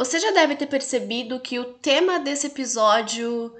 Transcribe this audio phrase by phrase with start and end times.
[0.00, 3.54] Você já deve ter percebido que o tema desse episódio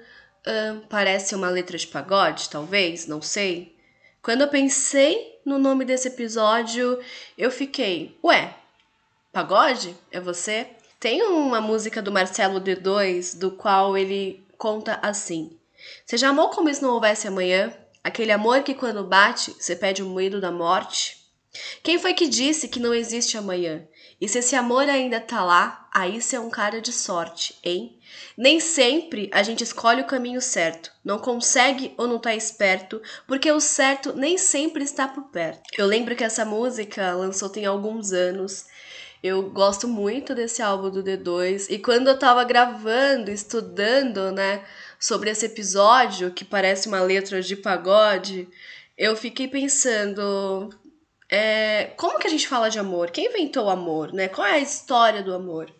[0.89, 3.75] parece uma letra de pagode, talvez, não sei.
[4.23, 6.99] Quando eu pensei no nome desse episódio,
[7.37, 8.55] eu fiquei, ué,
[9.31, 9.95] pagode?
[10.11, 10.67] É você?
[10.99, 15.55] Tem uma música do Marcelo D2 do qual ele conta assim:
[16.03, 17.71] Você já amou como se não houvesse amanhã?
[18.03, 21.21] Aquele amor que quando bate, você pede o medo da morte?
[21.83, 23.87] Quem foi que disse que não existe amanhã?
[24.21, 27.97] E se esse amor ainda tá lá, aí você é um cara de sorte, hein?
[28.37, 33.51] Nem sempre a gente escolhe o caminho certo, não consegue ou não tá esperto, porque
[33.51, 35.63] o certo nem sempre está por perto.
[35.75, 38.65] Eu lembro que essa música lançou tem alguns anos.
[39.23, 44.63] Eu gosto muito desse álbum do D2 e quando eu tava gravando, estudando, né,
[44.99, 48.47] sobre esse episódio que parece uma letra de pagode,
[48.97, 50.69] eu fiquei pensando,
[51.31, 53.09] é, como que a gente fala de amor?
[53.09, 54.27] Quem inventou o amor, né?
[54.27, 55.73] Qual é a história do amor?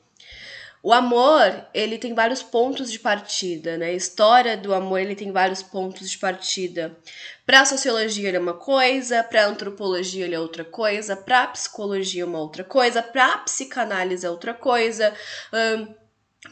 [0.82, 3.88] O amor, ele tem vários pontos de partida, né?
[3.88, 6.98] A história do amor, ele tem vários pontos de partida.
[7.46, 11.44] Para a sociologia ele é uma coisa, para a antropologia ele é outra coisa, para
[11.44, 15.14] a psicologia uma outra coisa, para a psicanálise é outra coisa.
[15.54, 15.94] Um,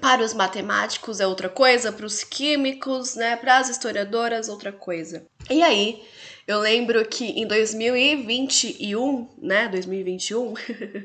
[0.02, 5.26] para os matemáticos é outra coisa, para os químicos, né, para as historiadoras outra coisa.
[5.50, 6.04] E aí,
[6.50, 10.56] eu lembro que em 2021, né, 2021,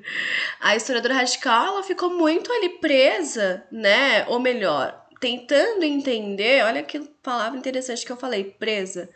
[0.58, 6.98] a historiadora radical ela ficou muito ali presa, né, ou melhor, tentando entender, olha que
[7.22, 9.10] palavra interessante que eu falei, presa,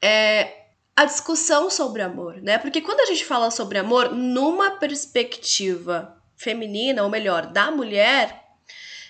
[0.00, 2.56] é a discussão sobre amor, né?
[2.56, 8.42] Porque quando a gente fala sobre amor numa perspectiva feminina, ou melhor, da mulher,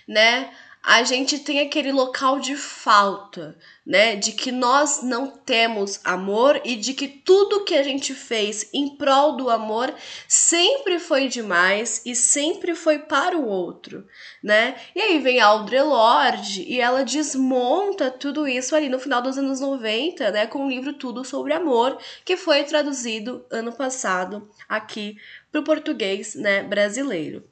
[0.09, 0.53] né?
[0.83, 4.17] A gente tem aquele local de falta, né?
[4.17, 8.97] De que nós não temos amor e de que tudo que a gente fez em
[8.97, 9.93] prol do amor
[10.27, 14.07] sempre foi demais e sempre foi para o outro,
[14.43, 14.77] né?
[14.95, 19.37] E aí vem a Audre Lorde e ela desmonta tudo isso ali no final dos
[19.37, 20.47] anos 90, né?
[20.47, 25.17] Com o livro Tudo sobre Amor, que foi traduzido ano passado aqui
[25.51, 27.43] para o português, né, brasileiro.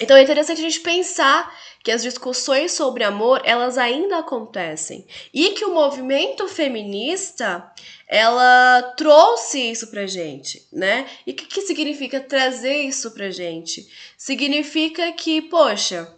[0.00, 5.50] Então é interessante a gente pensar que as discussões sobre amor, elas ainda acontecem e
[5.50, 7.70] que o movimento feminista,
[8.06, 11.06] ela trouxe isso pra gente, né?
[11.26, 13.88] E o que, que significa trazer isso pra gente?
[14.16, 16.12] Significa que, poxa,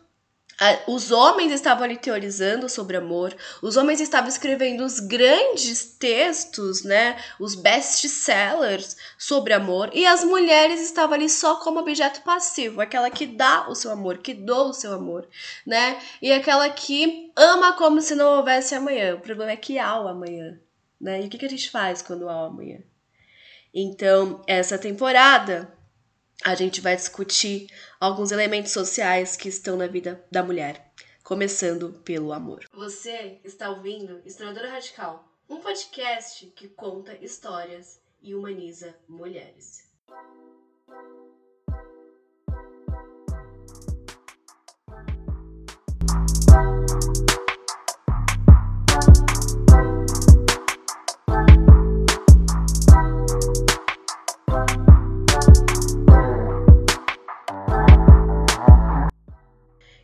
[0.87, 7.19] os homens estavam ali teorizando sobre amor, os homens estavam escrevendo os grandes textos, né,
[7.39, 13.27] os best-sellers sobre amor, e as mulheres estavam ali só como objeto passivo, aquela que
[13.27, 15.27] dá o seu amor, que doa o seu amor,
[15.67, 19.15] né, e aquela que ama como se não houvesse amanhã.
[19.15, 20.61] O problema é que há o amanhã,
[21.01, 22.81] né, e o que a gente faz quando há o amanhã?
[23.73, 25.73] Então, essa temporada
[26.45, 27.69] a gente vai discutir
[28.01, 30.91] alguns elementos sociais que estão na vida da mulher,
[31.23, 32.65] começando pelo amor.
[32.73, 39.91] Você está ouvindo Historiadora Radical, um podcast que conta histórias e humaniza mulheres.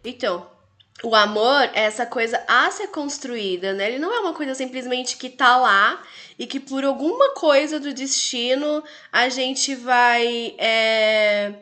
[0.08, 0.48] Então,
[1.02, 3.88] o amor é essa coisa a ser construída, né?
[3.88, 6.00] Ele não é uma coisa simplesmente que tá lá
[6.38, 11.54] e que por alguma coisa do destino a gente vai é,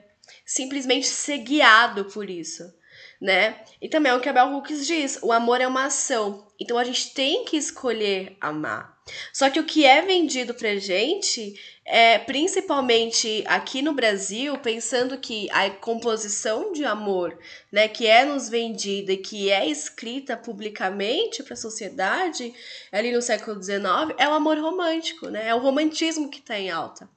[0.44, 2.70] simplesmente ser guiado por isso,
[3.18, 3.56] né?
[3.80, 6.46] E também é o que a Bell Hooks diz: o amor é uma ação.
[6.60, 8.94] Então a gente tem que escolher amar.
[9.32, 11.54] Só que o que é vendido pra gente
[11.86, 17.38] é, principalmente aqui no Brasil, pensando que a composição de amor,
[17.70, 22.54] né, que é nos vendida e que é escrita publicamente para a sociedade,
[22.90, 26.70] ali no século XIX, é o amor romântico, né, é o romantismo que está em
[26.70, 27.08] alta.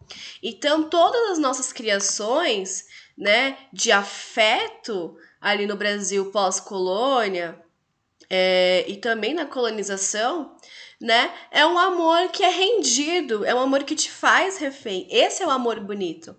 [0.44, 2.86] Então, todas as nossas criações,
[3.18, 7.58] né, de afeto ali no Brasil pós-colônia
[8.30, 10.56] é, e também na colonização,
[11.00, 11.32] né?
[11.52, 15.08] É um amor que é rendido, é um amor que te faz refém.
[15.10, 16.36] Esse é o amor bonito.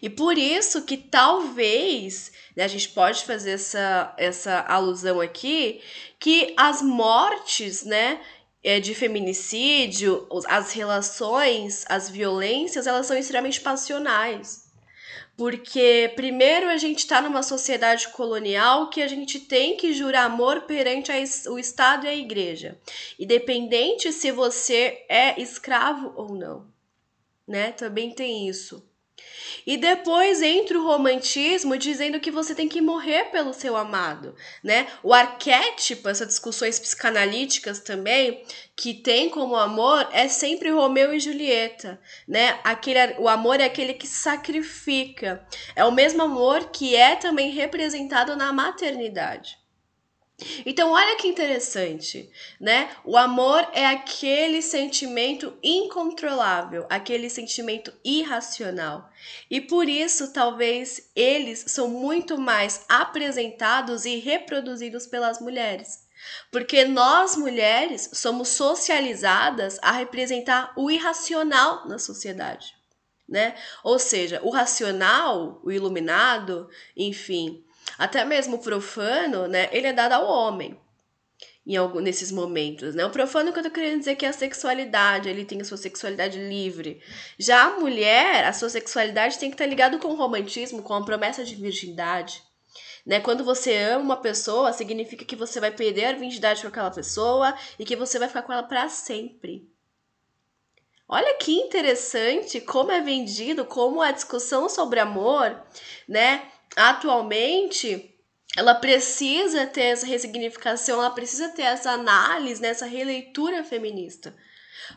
[0.00, 5.82] E por isso que talvez, né, a gente pode fazer essa, essa alusão aqui,
[6.18, 8.20] que as mortes, né,
[8.62, 14.67] é, de feminicídio, as relações, as violências, elas são extremamente passionais.
[15.38, 20.62] Porque, primeiro, a gente está numa sociedade colonial que a gente tem que jurar amor
[20.62, 21.14] perante a,
[21.52, 22.76] o Estado e a Igreja,
[23.16, 26.66] independente se você é escravo ou não,
[27.46, 27.70] né?
[27.70, 28.84] Também tem isso.
[29.66, 34.34] E depois entra o romantismo dizendo que você tem que morrer pelo seu amado,
[34.64, 34.86] né?
[35.02, 38.42] O arquétipo, essas discussões psicanalíticas também,
[38.74, 42.58] que tem como amor é sempre Romeu e Julieta, né?
[42.64, 45.46] Aquele, o amor é aquele que sacrifica.
[45.76, 49.58] É o mesmo amor que é também representado na maternidade.
[50.64, 52.30] Então, olha que interessante,
[52.60, 52.90] né?
[53.04, 59.10] O amor é aquele sentimento incontrolável, aquele sentimento irracional.
[59.50, 66.06] E por isso, talvez eles são muito mais apresentados e reproduzidos pelas mulheres.
[66.52, 72.76] Porque nós mulheres somos socializadas a representar o irracional na sociedade,
[73.28, 73.56] né?
[73.82, 77.64] Ou seja, o racional, o iluminado, enfim,
[77.98, 80.78] até mesmo o profano, né, ele é dado ao homem
[81.68, 83.04] em algum, nesses momentos, né?
[83.04, 85.76] O profano que eu tô querendo dizer que é a sexualidade, ele tem a sua
[85.76, 87.02] sexualidade livre.
[87.38, 91.04] Já a mulher, a sua sexualidade tem que estar ligado com o romantismo, com a
[91.04, 92.42] promessa de virgindade.
[93.04, 93.20] Né?
[93.20, 97.54] Quando você ama uma pessoa, significa que você vai perder a virgindade com aquela pessoa
[97.78, 99.68] e que você vai ficar com ela para sempre.
[101.06, 105.58] Olha que interessante como é vendido, como a discussão sobre amor,
[106.06, 108.14] né, atualmente
[108.56, 114.34] ela precisa ter essa ressignificação, ela precisa ter essa análise, né, essa releitura feminista.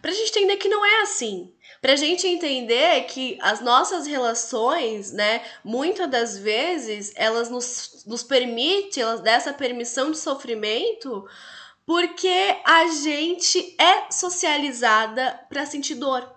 [0.02, 1.54] Pra gente entender que não é assim.
[1.82, 9.04] Pra gente entender que as nossas relações, né, muitas das vezes, elas nos, nos permitem,
[9.04, 11.28] elas dão essa permissão de sofrimento,
[11.86, 16.32] porque a gente é socializada para sentir dor.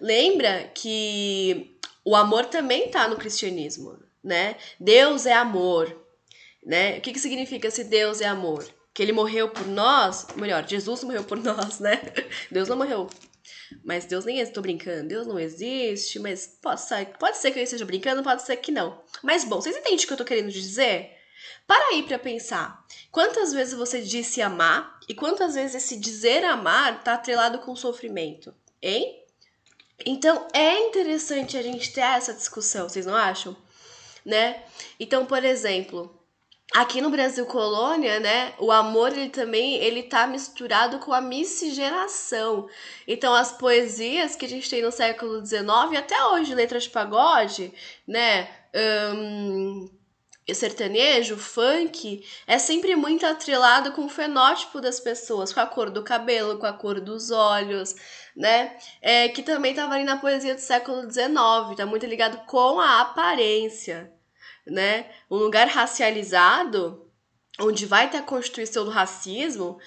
[0.00, 4.56] Lembra que o amor também tá no cristianismo, né?
[4.80, 5.94] Deus é amor,
[6.64, 6.98] né?
[6.98, 8.66] O que, que significa se Deus é amor?
[8.94, 12.00] Que ele morreu por nós, melhor, Jesus morreu por nós, né?
[12.50, 13.08] Deus não morreu.
[13.84, 17.62] Mas Deus nem estou brincando, Deus não existe, mas pode ser, pode ser que eu
[17.62, 19.02] esteja brincando, pode ser que não.
[19.22, 21.12] Mas bom, vocês entendem o que eu tô querendo dizer?
[21.66, 22.84] Para aí para pensar.
[23.10, 28.54] Quantas vezes você disse amar e quantas vezes esse dizer amar tá atrelado com sofrimento,
[28.80, 29.22] hein?
[30.04, 33.56] Então é interessante a gente ter essa discussão, vocês não acham?
[34.24, 34.62] Né?
[34.98, 36.24] Então, por exemplo,
[36.74, 42.68] aqui no Brasil colônia, né, o amor ele também ele tá misturado com a miscigenação.
[43.06, 45.62] Então as poesias que a gente tem no século XIX
[45.96, 47.72] até hoje, letras de pagode,
[48.06, 49.88] né, um,
[50.52, 56.02] sertanejo, funk, é sempre muito atrelado com o fenótipo das pessoas, com a cor do
[56.02, 57.94] cabelo, com a cor dos olhos,
[58.34, 58.76] né?
[59.00, 63.00] É, que também estava ali na poesia do século XIX, tá muito ligado com a
[63.00, 64.12] aparência,
[64.66, 65.10] né?
[65.30, 67.08] Um lugar racializado,
[67.60, 69.78] onde vai ter a constituição do racismo,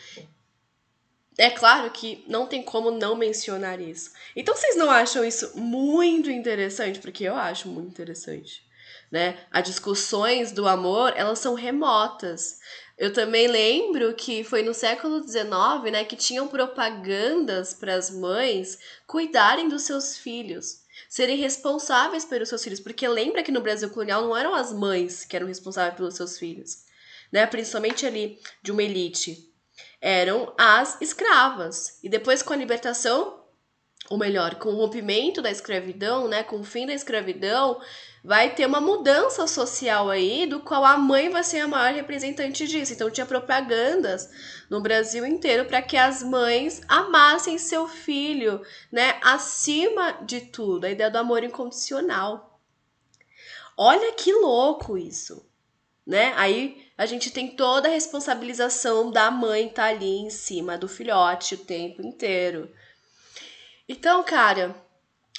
[1.37, 4.11] é claro que não tem como não mencionar isso.
[4.35, 6.99] Então vocês não acham isso muito interessante?
[6.99, 8.67] Porque eu acho muito interessante
[9.11, 9.37] né?
[9.51, 12.59] As discussões do amor, elas são remotas.
[12.97, 18.79] Eu também lembro que foi no século XIX, né, que tinham propagandas para as mães
[19.05, 24.23] cuidarem dos seus filhos, serem responsáveis pelos seus filhos, porque lembra que no Brasil colonial
[24.23, 26.85] não eram as mães que eram responsáveis pelos seus filhos,
[27.31, 27.45] né?
[27.45, 29.47] Principalmente ali de uma elite,
[30.01, 31.99] eram as escravas.
[32.01, 33.43] E depois com a libertação,
[34.09, 37.81] ou melhor, com o rompimento da escravidão, né, com o fim da escravidão,
[38.23, 42.67] vai ter uma mudança social aí, do qual a mãe vai ser a maior representante
[42.67, 42.93] disso.
[42.93, 44.29] Então tinha propagandas
[44.69, 48.61] no Brasil inteiro para que as mães amassem seu filho,
[48.91, 52.59] né, acima de tudo, a ideia do amor incondicional.
[53.77, 55.45] Olha que louco isso,
[56.05, 56.33] né?
[56.35, 61.53] Aí a gente tem toda a responsabilização da mãe tá ali em cima do filhote
[61.53, 62.71] o tempo inteiro.
[63.89, 64.75] Então, cara,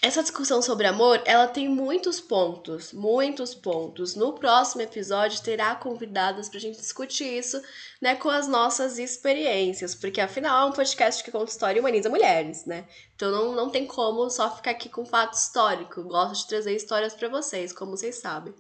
[0.01, 4.15] essa discussão sobre amor, ela tem muitos pontos, muitos pontos.
[4.15, 7.61] No próximo episódio terá convidadas pra gente discutir isso,
[8.01, 12.09] né, com as nossas experiências, porque afinal é um podcast que conta história e humaniza
[12.09, 12.89] mulheres, né?
[13.17, 16.05] Então não, não tem como só ficar aqui com fato histórico.
[16.05, 18.55] Gosto de trazer histórias para vocês, como vocês sabem.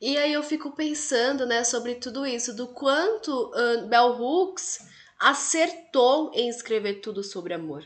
[0.00, 4.80] E aí eu fico pensando, né, sobre tudo isso, do quanto uh, Bell Hooks
[5.18, 7.84] acertou em escrever tudo sobre amor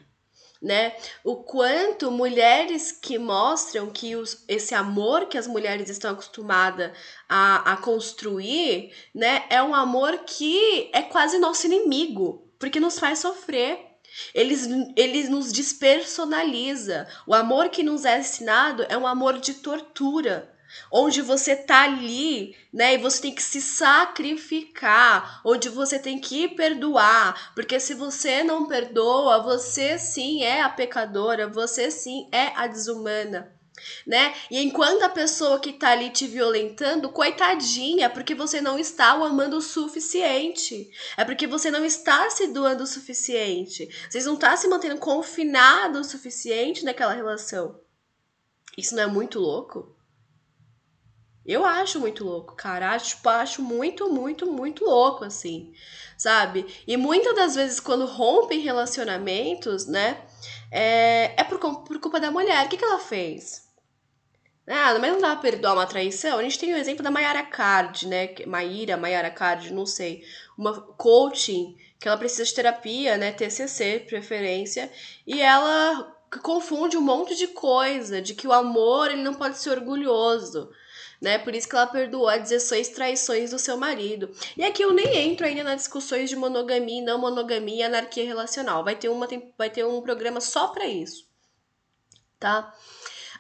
[0.65, 0.97] né?
[1.23, 6.91] O quanto mulheres que mostram que os, esse amor que as mulheres estão acostumadas
[7.29, 13.19] a, a construir, né, é um amor que é quase nosso inimigo, porque nos faz
[13.19, 13.79] sofrer.
[14.33, 14.67] Eles,
[14.97, 17.07] eles nos despersonaliza.
[17.27, 20.54] O amor que nos é ensinado é um amor de tortura
[20.91, 26.49] onde você tá ali, né, e você tem que se sacrificar, onde você tem que
[26.49, 32.67] perdoar, porque se você não perdoa, você sim é a pecadora, você sim é a
[32.67, 33.53] desumana.
[34.07, 34.35] né?
[34.51, 39.25] E enquanto a pessoa que tá ali te violentando, coitadinha, porque você não está o
[39.25, 40.91] amando o suficiente.
[41.17, 43.89] É porque você não está se doando o suficiente.
[44.09, 47.81] Vocês não estão se mantendo confinado o suficiente naquela relação.
[48.77, 49.94] Isso não é muito louco?
[51.47, 52.93] Eu acho muito louco, cara.
[52.93, 55.75] Acho, tipo, acho muito, muito, muito louco, assim.
[56.17, 56.67] Sabe?
[56.87, 60.23] E muitas das vezes, quando rompem relacionamentos, né?
[60.71, 62.65] É, é por, por culpa da mulher.
[62.65, 63.65] O que, que ela fez?
[64.67, 66.39] Ah, mas não dá pra perdoar uma traição.
[66.39, 68.35] A gente tem o exemplo da Mayara Card, né?
[68.47, 70.25] Maíra, Mayara Card, não sei.
[70.57, 73.33] Uma coaching que ela precisa de terapia, né?
[73.33, 74.91] TCC, preferência.
[75.27, 76.11] E ela
[76.43, 80.71] confunde um monte de coisa, de que o amor ele não pode ser orgulhoso.
[81.25, 81.39] Né?
[81.39, 84.31] Por isso que ela perdoou as 16 traições do seu marido.
[84.59, 88.85] E aqui eu nem entro ainda nas discussões de monogamia, não monogamia e anarquia relacional.
[88.85, 89.27] Vai ter, uma,
[89.57, 91.27] vai ter um programa só para isso.
[92.39, 92.75] Tá?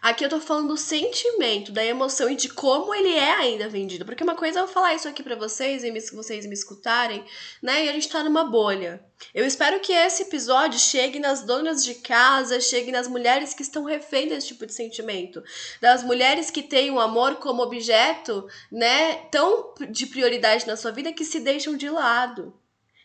[0.04, 4.04] Aqui eu tô falando do sentimento, da emoção e de como ele é ainda vendido.
[4.04, 7.24] Porque uma coisa é eu falar isso aqui para vocês e vocês me escutarem,
[7.62, 7.86] né?
[7.86, 9.02] E a gente tá numa bolha.
[9.32, 13.84] Eu espero que esse episódio chegue nas donas de casa, chegue nas mulheres que estão
[13.84, 15.42] refém desse tipo de sentimento.
[15.80, 19.14] Das mulheres que têm o amor como objeto, né?
[19.30, 22.52] Tão de prioridade na sua vida que se deixam de lado.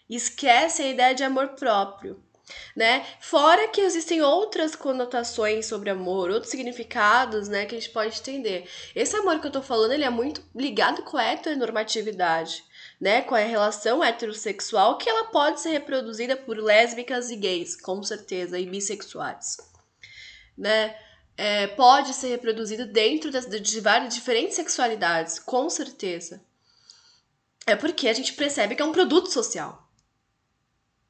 [0.10, 2.22] Esquecem a ideia de amor próprio
[2.76, 3.06] né?
[3.20, 8.70] Fora que existem outras conotações sobre amor, outros significados, né, que a gente pode entender.
[8.96, 12.64] Esse amor que eu tô falando, ele é muito ligado com a heteronormatividade,
[13.00, 18.02] né, com a relação heterossexual que ela pode ser reproduzida por lésbicas e gays, com
[18.04, 19.58] certeza, e bissexuais,
[20.58, 20.96] né?
[21.38, 26.44] É, pode ser reproduzido dentro de várias diferentes sexualidades, com certeza.
[27.66, 29.89] É porque a gente percebe que é um produto social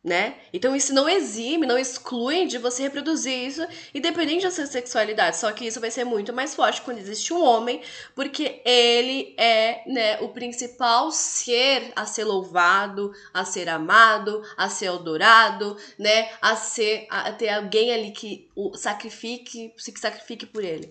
[0.03, 0.35] né?
[0.53, 5.37] Então isso não exime, não exclui de você reproduzir isso, independente da sua sexualidade.
[5.37, 7.81] Só que isso vai ser muito mais forte quando existe um homem,
[8.15, 14.87] porque ele é, né, o principal ser a ser louvado, a ser amado, a ser
[14.87, 16.29] adorado, né?
[16.41, 20.89] A ser a ter alguém ali que o sacrifique, se sacrifique por ele.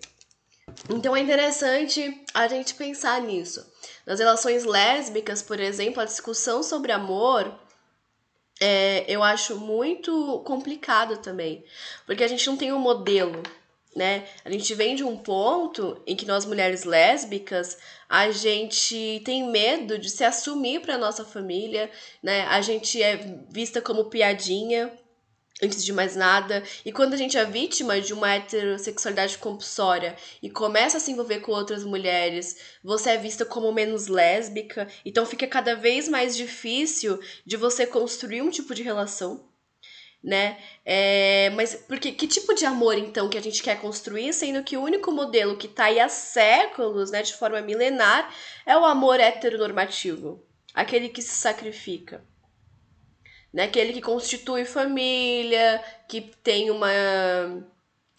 [0.90, 3.66] Então é interessante a gente pensar nisso.
[4.06, 7.58] Nas relações lésbicas, por exemplo, a discussão sobre amor
[8.60, 11.64] é, eu acho muito complicado também,
[12.06, 13.42] porque a gente não tem um modelo,
[13.94, 14.26] né?
[14.44, 19.98] A gente vem de um ponto em que nós mulheres lésbicas, a gente tem medo
[19.98, 21.90] de se assumir para nossa família,
[22.22, 22.42] né?
[22.46, 23.16] A gente é
[23.50, 24.92] vista como piadinha,
[25.62, 26.62] antes de mais nada.
[26.84, 31.40] E quando a gente é vítima de uma heterossexualidade compulsória e começa a se envolver
[31.40, 34.88] com outras mulheres, você é vista como menos lésbica.
[35.04, 39.46] Então fica cada vez mais difícil de você construir um tipo de relação.
[40.22, 40.58] Né?
[40.84, 44.76] É, mas porque que tipo de amor então que a gente quer construir, sendo que
[44.76, 48.34] o único modelo que está aí há séculos, né, de forma milenar,
[48.66, 52.24] é o amor heteronormativo, aquele que se sacrifica
[53.58, 53.64] né?
[53.64, 56.92] Aquele que constitui família, que tem uma,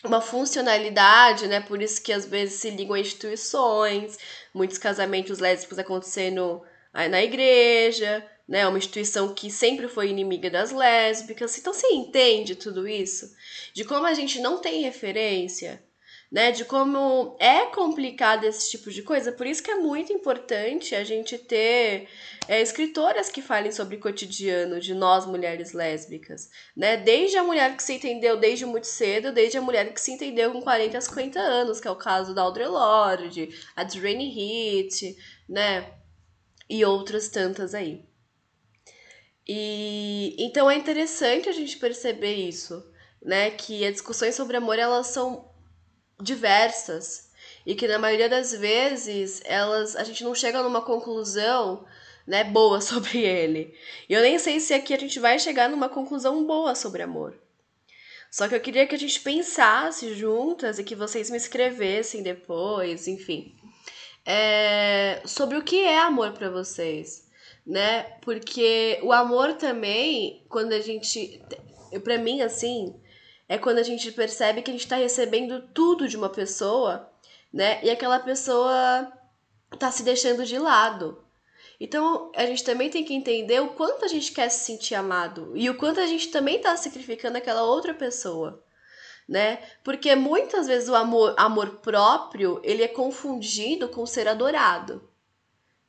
[0.04, 1.62] uma funcionalidade, né?
[1.62, 4.18] Por isso que às vezes se ligam a instituições,
[4.54, 6.62] muitos casamentos lésbicos acontecendo
[6.94, 8.68] na igreja, né?
[8.68, 11.58] Uma instituição que sempre foi inimiga das lésbicas.
[11.58, 13.34] Então você entende tudo isso?
[13.74, 15.82] De como a gente não tem referência,
[16.32, 16.52] né?
[16.52, 19.32] De como é complicado esse tipo de coisa.
[19.32, 22.08] Por isso que é muito importante a gente ter
[22.48, 26.98] é, escritoras que falem sobre o cotidiano de nós mulheres lésbicas, né?
[26.98, 30.52] Desde a mulher que se entendeu desde muito cedo, desde a mulher que se entendeu
[30.52, 35.18] com 40 a 50 anos, que é o caso da Audre Lorde, a Drainy Heat,
[35.48, 35.94] né?
[36.70, 38.06] E outras tantas aí.
[39.48, 42.86] E então é interessante a gente perceber isso,
[43.20, 43.50] né?
[43.50, 45.50] Que as discussões sobre amor elas são
[46.22, 47.30] diversas
[47.66, 51.86] e que na maioria das vezes elas a gente não chega numa conclusão
[52.26, 53.74] né, boa sobre ele.
[54.08, 57.36] E eu nem sei se aqui a gente vai chegar numa conclusão boa sobre amor.
[58.32, 63.08] Só que eu queria que a gente pensasse juntas e que vocês me escrevessem depois,
[63.08, 63.56] enfim,
[64.24, 67.28] é, sobre o que é amor para vocês,
[67.66, 68.04] né?
[68.22, 71.42] Porque o amor também, quando a gente,
[72.04, 72.94] para mim assim,
[73.50, 77.10] é quando a gente percebe que a gente está recebendo tudo de uma pessoa,
[77.52, 77.84] né?
[77.84, 79.12] E aquela pessoa
[79.80, 81.24] tá se deixando de lado.
[81.80, 85.52] Então, a gente também tem que entender o quanto a gente quer se sentir amado
[85.56, 88.64] e o quanto a gente também está sacrificando aquela outra pessoa,
[89.28, 89.58] né?
[89.84, 95.10] Porque muitas vezes o amor, amor próprio, ele é confundido com ser adorado,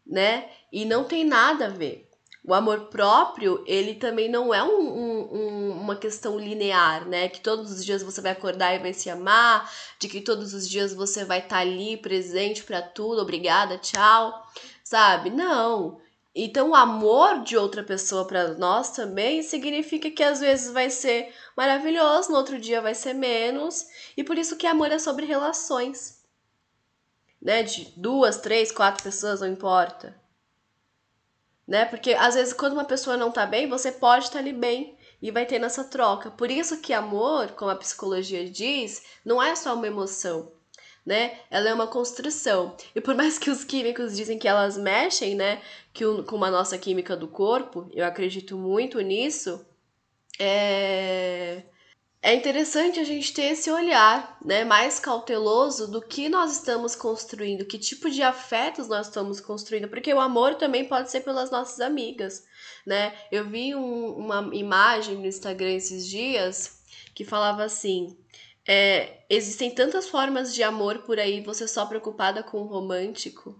[0.07, 0.49] né?
[0.73, 2.10] E não tem nada a ver.
[2.42, 7.28] O amor próprio, ele também não é um, um, uma questão linear, né?
[7.28, 10.66] Que todos os dias você vai acordar e vai se amar, de que todos os
[10.68, 14.42] dias você vai estar tá ali presente para tudo, obrigada, tchau,
[14.82, 15.28] sabe?
[15.28, 16.00] Não.
[16.35, 21.35] Então, o amor de outra pessoa para nós também significa que às vezes vai ser
[21.56, 26.23] maravilhoso, no outro dia vai ser menos, e por isso que amor é sobre relações.
[27.42, 27.62] Né?
[27.62, 30.19] De duas, três, quatro pessoas, não importa
[31.70, 31.84] né?
[31.84, 34.98] Porque às vezes quando uma pessoa não tá bem, você pode estar tá ali bem
[35.22, 36.28] e vai ter nessa troca.
[36.28, 40.50] Por isso que amor, como a psicologia diz, não é só uma emoção,
[41.06, 41.38] né?
[41.48, 42.76] Ela é uma construção.
[42.92, 45.62] E por mais que os químicos dizem que elas mexem, né,
[45.92, 49.64] que com a nossa química do corpo, eu acredito muito nisso.
[50.40, 51.19] É
[52.22, 57.64] é interessante a gente ter esse olhar, né, mais cauteloso do que nós estamos construindo,
[57.64, 61.80] que tipo de afetos nós estamos construindo, porque o amor também pode ser pelas nossas
[61.80, 62.44] amigas,
[62.86, 63.14] né?
[63.32, 66.82] Eu vi um, uma imagem no Instagram esses dias
[67.14, 68.18] que falava assim:
[68.68, 73.58] é, existem tantas formas de amor por aí, você só preocupada com o romântico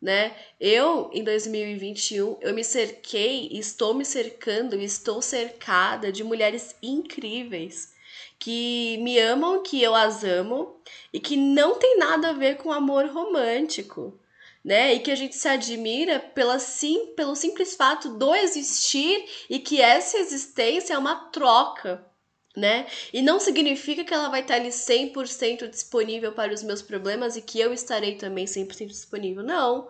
[0.00, 0.34] né?
[0.58, 7.92] Eu, em 2021, eu me cerquei, estou me cercando, estou cercada de mulheres incríveis
[8.38, 10.80] que me amam, que eu as amo
[11.12, 14.18] e que não tem nada a ver com amor romântico,
[14.64, 14.94] né?
[14.94, 19.80] E que a gente se admira pela sim, pelo simples fato do existir e que
[19.80, 22.09] essa existência é uma troca,
[22.56, 22.86] né?
[23.12, 27.42] E não significa que ela vai estar ali 100% disponível para os meus problemas e
[27.42, 29.42] que eu estarei também 100% disponível.
[29.42, 29.88] Não.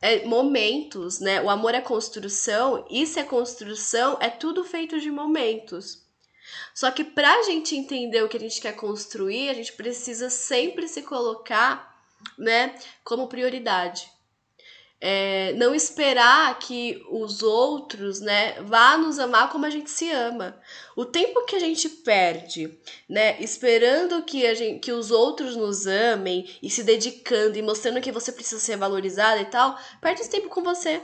[0.00, 1.40] É momentos, né?
[1.40, 6.02] O amor é construção, e se é construção, é tudo feito de momentos.
[6.74, 10.28] Só que para a gente entender o que a gente quer construir, a gente precisa
[10.28, 11.92] sempre se colocar,
[12.36, 14.10] né, como prioridade
[15.04, 20.56] é, não esperar que os outros, né, vá nos amar como a gente se ama.
[20.94, 22.78] O tempo que a gente perde,
[23.08, 28.00] né, esperando que a gente, que os outros nos amem e se dedicando e mostrando
[28.00, 31.02] que você precisa ser valorizada e tal, perde esse tempo com você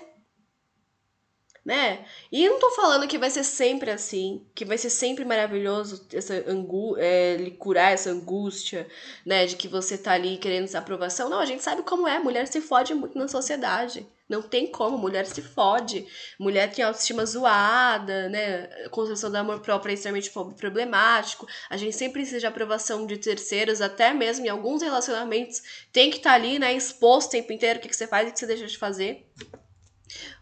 [1.69, 2.03] né?
[2.33, 6.43] E não tô falando que vai ser sempre assim, que vai ser sempre maravilhoso essa
[6.51, 8.89] angu é, curar essa angústia,
[9.25, 9.45] né?
[9.45, 11.29] De que você tá ali querendo essa aprovação.
[11.29, 14.07] Não, a gente sabe como é, mulher se fode muito na sociedade.
[14.27, 16.07] Não tem como, mulher se fode.
[16.41, 18.67] Mulher tem autoestima zoada, né?
[18.89, 21.47] Construção do amor próprio é extremamente problemático.
[21.69, 25.63] A gente sempre precisa de aprovação de terceiros, até mesmo em alguns relacionamentos.
[25.93, 26.73] Tem que estar tá ali, né?
[26.73, 28.79] Exposto o tempo inteiro o que, que você faz e o que você deixa de
[28.79, 29.27] fazer.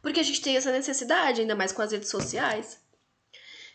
[0.03, 2.85] Porque a gente tem essa necessidade, ainda mais com as redes sociais.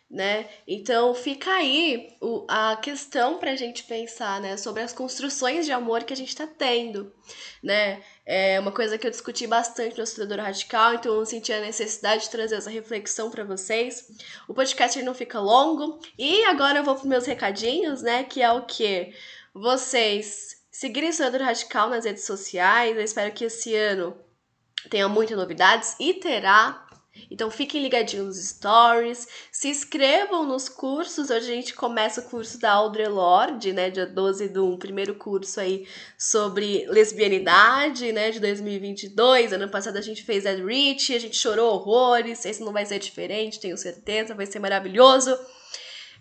[0.09, 0.49] Né?
[0.67, 5.71] Então fica aí o, a questão para a gente pensar né, sobre as construções de
[5.71, 7.13] amor que a gente está tendo.
[7.63, 8.03] Né?
[8.25, 12.23] É uma coisa que eu discuti bastante no Estudador Radical, então eu senti a necessidade
[12.23, 14.05] de trazer essa reflexão para vocês.
[14.49, 15.97] O podcast não fica longo.
[16.17, 18.25] E agora eu vou para meus recadinhos, né?
[18.25, 19.13] Que é o que?
[19.53, 22.97] Vocês seguirem o Estudador Radical nas redes sociais.
[22.97, 24.13] Eu espero que esse ano
[24.89, 26.87] tenha muitas novidades e terá.
[27.29, 31.29] Então fiquem ligadinhos nos stories, se inscrevam nos cursos.
[31.29, 35.59] Hoje a gente começa o curso da Audre Lorde, né, dia 12 do primeiro curso
[35.59, 39.53] aí sobre lesbianidade, né, de 2022.
[39.53, 42.45] Ano passado a gente fez Ed Rich, a gente chorou horrores.
[42.45, 45.37] Esse não vai ser diferente, tenho certeza, vai ser maravilhoso.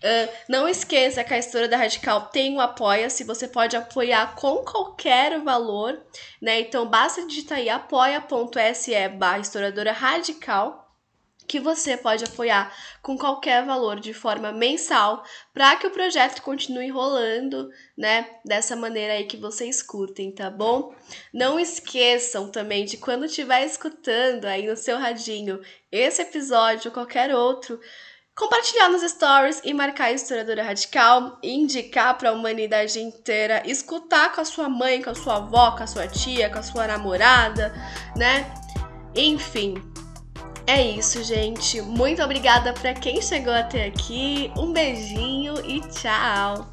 [0.03, 4.65] Uh, não esqueça que a História da Radical tem um Apoia-se, você pode apoiar com
[4.65, 6.01] qualquer valor,
[6.41, 6.61] né?
[6.61, 10.91] Então basta digitar aí apoia.se barra historiadora radical
[11.51, 16.89] que você pode apoiar com qualquer valor de forma mensal para que o projeto continue
[16.91, 18.39] rolando, né?
[18.45, 20.95] Dessa maneira aí que vocês curtem, tá bom?
[21.35, 25.61] Não esqueçam também de quando estiver escutando aí no seu radinho
[25.91, 27.81] esse episódio ou qualquer outro,
[28.41, 34.41] compartilhar nos stories e marcar a historiadora radical, indicar para a humanidade inteira, escutar com
[34.41, 37.71] a sua mãe, com a sua avó, com a sua tia, com a sua namorada,
[38.17, 38.51] né?
[39.15, 39.75] Enfim,
[40.67, 41.83] é isso, gente.
[41.83, 44.51] Muito obrigada para quem chegou até aqui.
[44.57, 46.73] Um beijinho e tchau.